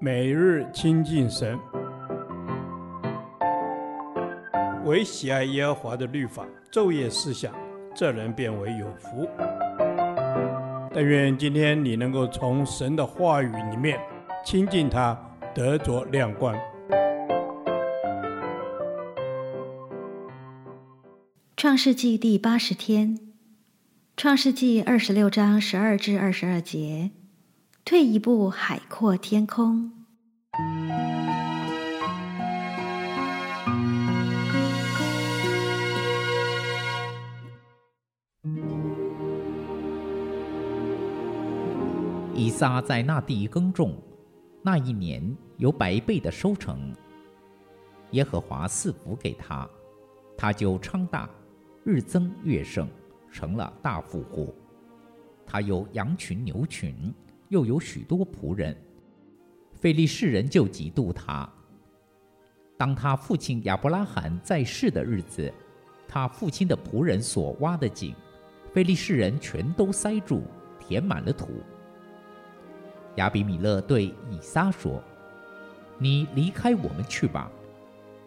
[0.00, 1.58] 每日亲近神，
[4.84, 7.54] 唯喜爱耶和华的律法，昼夜思想，
[7.94, 9.28] 这人便为有福。
[10.92, 13.98] 但愿今天你能够从神的话语里面
[14.44, 15.18] 亲近他，
[15.54, 16.54] 得着亮光。
[21.56, 23.18] 创世纪第八十天，
[24.16, 27.10] 创世纪二十六章十二至二十二节。
[27.86, 29.92] 退一步，海阔天空。
[42.34, 43.94] 以撒在那地耕种，
[44.62, 46.90] 那一年有百倍的收成。
[48.12, 49.68] 耶和华赐福给他，
[50.38, 51.28] 他就昌大，
[51.84, 52.88] 日增月盛，
[53.30, 54.54] 成了大富户。
[55.44, 57.12] 他有羊群牛群。
[57.54, 58.76] 又有许多仆人，
[59.74, 61.48] 非利士人就嫉妒他。
[62.76, 65.54] 当他父亲亚伯拉罕在世的日子，
[66.08, 68.12] 他父亲的仆人所挖的井，
[68.72, 70.42] 非利士人全都塞住，
[70.80, 71.48] 填满了土。
[73.18, 75.00] 亚比米勒对以撒说
[75.96, 77.48] ：“你离开我们去吧，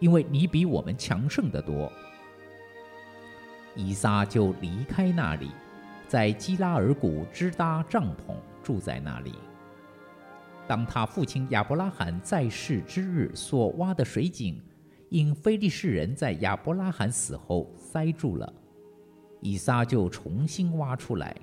[0.00, 1.92] 因为你比我们强盛得多。”
[3.76, 5.50] 以撒就离开那里，
[6.06, 8.34] 在基拉耳谷支搭帐篷。
[8.68, 9.32] 住在那里。
[10.66, 14.60] 当他父亲亚伯拉罕在世之日所挖的水井，
[15.08, 18.52] 因非利士人在亚伯拉罕死后塞住了，
[19.40, 21.34] 以撒就重新挖出来，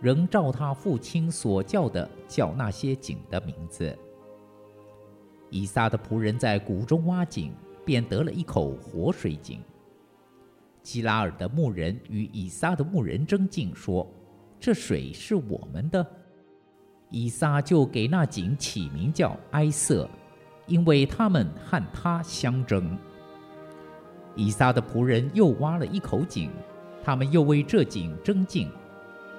[0.00, 3.94] 仍照他父亲所叫的叫那些井的名字。
[5.50, 7.52] 以撒的仆人在谷中挖井，
[7.84, 9.60] 便得了一口活水井。
[10.82, 14.10] 基拉尔的牧人与以撒的牧人争竞说
[14.58, 16.06] ：“这水是我们的。”
[17.10, 20.08] 以撒就给那井起名叫埃瑟，
[20.66, 22.96] 因为他们和他相争。
[24.36, 26.52] 以撒的仆人又挖了一口井，
[27.02, 28.70] 他们又为这井争竞，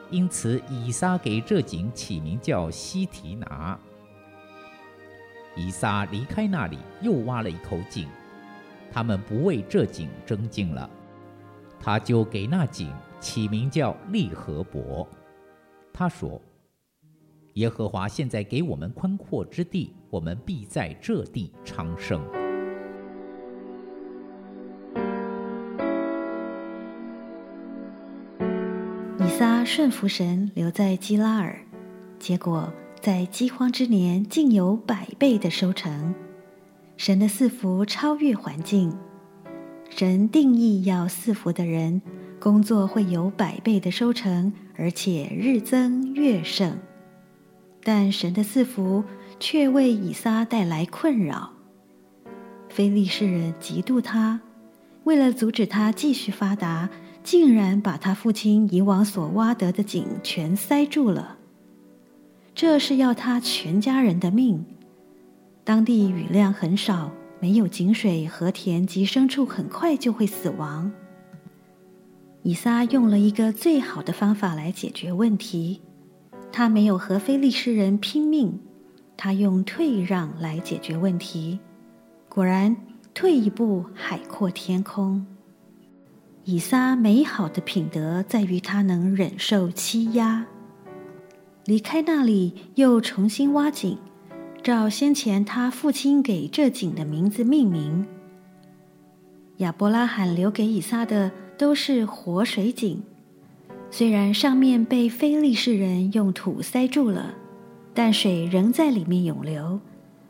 [0.10, 3.80] 因此以撒给这井起名叫西提拿。
[5.56, 8.06] 以撒离开那里，又挖了一口井，
[8.92, 10.90] 他们不为这井争竞了，
[11.80, 15.08] 他就给那井起名叫利和伯。
[15.94, 16.42] 他说。
[17.54, 22.22] 耶和华现在给我们宽阔之地，我们必在这地昌盛。
[29.20, 31.60] 以撒顺服神，留在基拉尔，
[32.18, 36.16] 结果在饥荒之年，竟有百倍的收成。
[36.96, 38.96] 神的赐福超越环境，
[39.90, 42.02] 神定义要赐福的人，
[42.40, 46.78] 工作会有百倍的收成，而且日增月盛。
[47.84, 49.04] 但神的赐福
[49.40, 51.52] 却为以撒带来困扰。
[52.70, 54.40] 非利士人嫉妒他，
[55.04, 56.90] 为了阻止他继续发达，
[57.24, 61.38] 竟然把他父亲以往所挖得的井全塞住了。
[62.54, 64.66] 这是要他全家人的命。
[65.64, 70.92] 当地雨量很少，没有井水，禾田及牲畜很快就会死亡。
[72.44, 75.82] 以撒用了一个最好的方法来解决问题。
[76.52, 78.60] 他没有和非利士人拼命，
[79.16, 81.60] 他用退让来解决问题。
[82.28, 82.76] 果然，
[83.14, 85.26] 退一步，海阔天空。
[86.44, 90.46] 以撒美好的品德在于他能忍受欺压。
[91.66, 93.98] 离开那里，又重新挖井，
[94.64, 98.06] 照先前他父亲给这井的名字命名。
[99.58, 103.04] 亚伯拉罕留给以撒的都是活水井。
[103.94, 107.36] 虽然上面被非利士人用土塞住了，
[107.94, 109.80] 但水仍在里面涌流。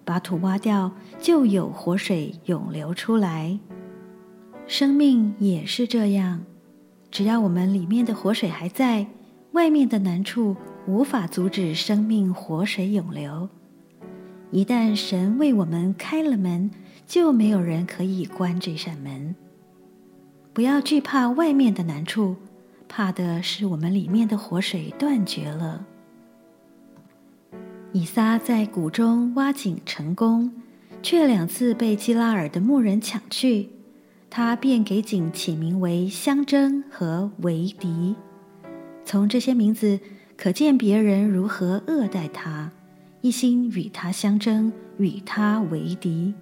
[0.03, 3.59] 把土挖掉，就有活水涌流出来。
[4.65, 6.43] 生命也是这样，
[7.11, 9.05] 只要我们里面的活水还在，
[9.51, 10.57] 外面的难处
[10.87, 13.47] 无法阻止生命活水涌流。
[14.49, 16.71] 一旦神为我们开了门，
[17.05, 19.35] 就没有人可以关这扇门。
[20.51, 22.35] 不要惧怕外面的难处。
[22.91, 25.85] 怕的是我们里面的活水断绝了。
[27.93, 30.51] 以撒在谷中挖井成功，
[31.01, 33.69] 却两次被基拉尔的牧人抢去，
[34.29, 38.13] 他便给井起名为相争和为敌。
[39.05, 39.97] 从这些名字
[40.35, 42.71] 可见别人如何恶待他，
[43.21, 46.33] 一心与他相争，与他为敌。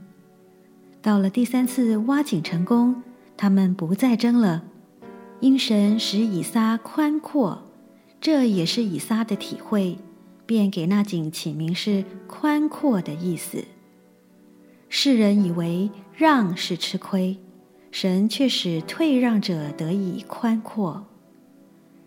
[1.00, 3.04] 到了第三次挖井成功，
[3.38, 4.64] 他们不再争了。
[5.40, 7.64] 因神使以撒宽阔，
[8.20, 9.98] 这也是以撒的体会。
[10.46, 13.64] 便给那井起名是“宽阔”的意思。
[14.88, 17.38] 世人以为让是吃亏，
[17.92, 21.06] 神却使退让者得以宽阔。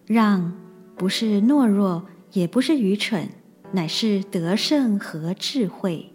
[0.06, 0.52] 让
[0.96, 3.28] 不是懦弱，也不是愚蠢，
[3.70, 6.12] 乃是得胜和智慧。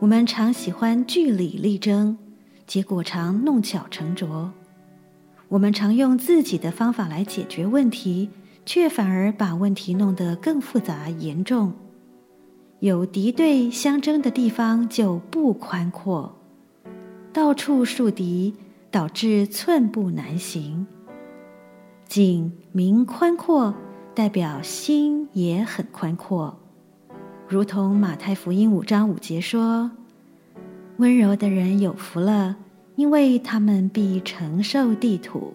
[0.00, 2.18] 我们常喜欢据理力争，
[2.66, 4.52] 结果常弄巧成拙。
[5.48, 8.28] 我们常用自己的方法来解决问题，
[8.66, 11.72] 却反而把问题弄得更复杂严重。
[12.80, 16.36] 有敌对相争的地方就不宽阔，
[17.32, 18.54] 到处树敌，
[18.90, 20.86] 导致寸步难行。
[22.06, 23.74] 景明宽阔，
[24.14, 26.58] 代表心也很宽阔，
[27.48, 29.90] 如同马太福音五章五节说
[30.98, 32.56] ：“温柔的人有福了，
[32.98, 35.54] 因为他们必承受地土。”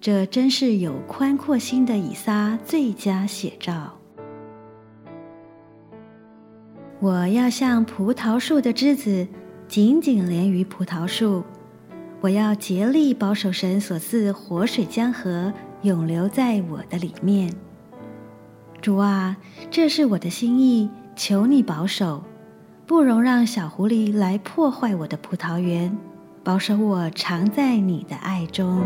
[0.00, 3.92] 这真是有宽阔心的以撒最佳写照。
[6.98, 9.28] 我要像葡萄树的枝子，
[9.68, 11.44] 紧紧连于葡萄树。
[12.20, 15.52] 我要竭力保守神所赐活水江河，
[15.82, 17.54] 永留在我的里面。
[18.80, 19.36] 主啊，
[19.70, 22.24] 这是我的心意，求你保守，
[22.86, 25.96] 不容让小狐狸来破坏我的葡萄园，
[26.44, 28.82] 保守我常在你的爱中。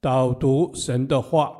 [0.00, 1.50] 导读神的话，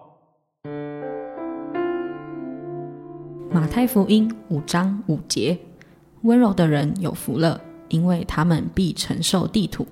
[3.51, 5.59] 马太福音五章五节：
[6.23, 9.85] 温柔的人有福了，因为他们必承受地土。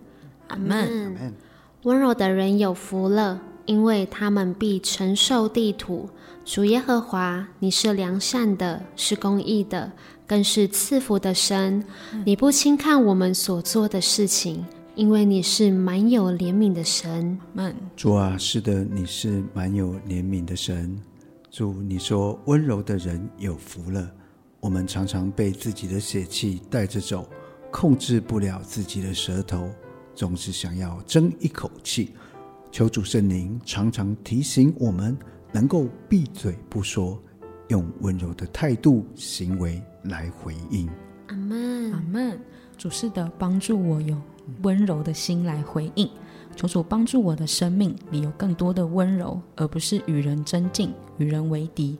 [0.46, 1.34] 阿门。
[1.82, 6.08] 温柔的人有福了，因为他们必承受地土。
[6.44, 9.92] 主耶和华，你是良善的，是公义的，
[10.26, 11.84] 更是赐福的神。
[12.24, 14.64] 你不轻看我们所做的事情。
[14.94, 17.38] 因为你是满有怜悯的神，
[17.94, 20.98] 主啊，是的，你是满有怜悯的神。
[21.50, 24.10] 主，你说温柔的人有福了。
[24.58, 27.28] 我们常常被自己的血气带着走，
[27.70, 29.68] 控制不了自己的舌头，
[30.14, 32.14] 总是想要争一口气。
[32.70, 35.16] 求主圣灵常常提醒我们，
[35.50, 37.18] 能够闭嘴不说，
[37.68, 40.88] 用温柔的态度、行为来回应。
[41.28, 42.38] 阿门，阿门。
[42.76, 44.20] 主是的，帮助我有
[44.62, 46.06] 温柔的心来回应，
[46.54, 51.96] 求主帮助我的生命里有更多的温柔，而不是与人争竞、与人为敌。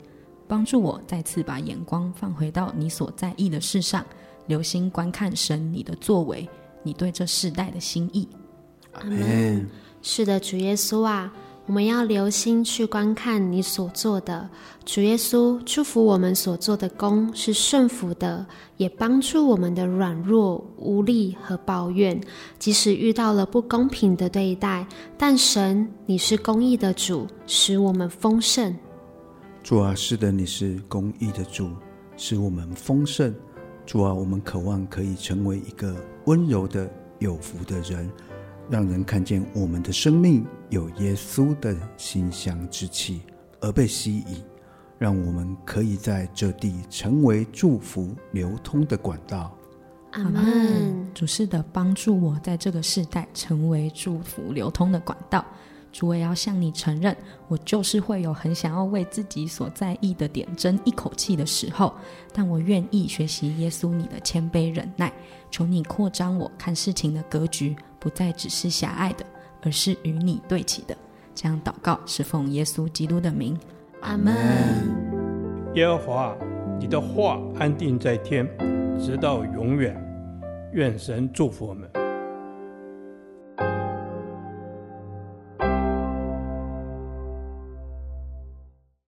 [0.46, 4.04] 帮助我再次把眼光放回到你所在意的事上，
[4.46, 6.46] 留心观看神你的作为，
[6.82, 8.28] 你对这世代的心意。
[8.92, 9.66] 阿门。
[10.08, 11.32] 是的，主耶稣啊。
[11.66, 14.48] 我们要留心去观看你所做的，
[14.84, 22.20] 主耶稣祝福我们所做的工是顺服的，也帮助我们的软弱、无力和抱怨。
[22.56, 24.86] 即使遇到了不公平的对待，
[25.18, 28.72] 但神，你是公义的主，使我们丰盛。
[29.64, 31.68] 主啊，是的，你是公义的主，
[32.16, 33.34] 使我们丰盛。
[33.84, 36.88] 主啊，我们渴望可以成为一个温柔的、
[37.18, 38.08] 有福的人。
[38.68, 43.22] 让人看见我们的生命有耶稣的馨香之气，
[43.60, 44.42] 而被吸引，
[44.98, 49.56] 让我们可以在这地成为祝福流通的管道。
[50.12, 51.06] 阿门。
[51.14, 55.44] 主是的，帮助我在这个世代成为祝福流通的管道。
[55.92, 57.16] 主，我也要向你承认，
[57.48, 61.94] 我就是会有很想要为自己所在意的点争一口气的时候，
[62.32, 65.12] 但我愿意学习耶稣你的谦卑忍耐。
[65.50, 69.24] 求你扩张我看事情的格局，不再只是狭隘的，
[69.62, 70.96] 而是与你对齐的。
[71.34, 73.58] 这样祷告是奉耶稣基督的名，
[74.00, 74.34] 阿门。
[75.74, 76.36] 耶和华，
[76.78, 78.46] 你的话安定在天，
[78.98, 79.94] 直到永远。
[80.72, 82.05] 愿神祝福我们。